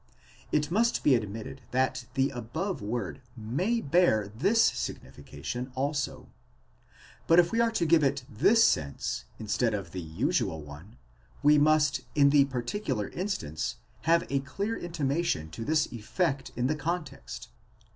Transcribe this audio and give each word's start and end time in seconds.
It 0.51 0.71
must 0.71 1.03
be 1.03 1.13
admitted 1.13 1.61
that 1.69 2.07
the 2.15 2.31
above 2.31 2.81
word 2.81 3.21
may 3.37 3.79
bear 3.81 4.29
this 4.35 4.71
significa 4.71 5.45
tion 5.45 5.71
also; 5.75 6.27
but 7.27 7.37
if 7.37 7.51
we 7.51 7.59
are 7.61 7.69
to 7.69 7.85
give 7.85 8.03
it 8.03 8.23
this 8.27 8.63
sense 8.63 9.25
instead 9.37 9.75
of 9.75 9.91
the 9.91 10.01
usual 10.01 10.63
one, 10.63 10.97
we 11.43 11.59
must 11.59 12.01
in 12.15 12.31
the 12.31 12.45
particular 12.45 13.09
instance 13.09 13.75
have 14.05 14.23
a 14.31 14.39
clear 14.39 14.75
intimation 14.75 15.51
to 15.51 15.63
this 15.63 15.85
effect 15.93 16.49
in 16.55 16.65
the 16.65 16.75
context. 16.75 17.49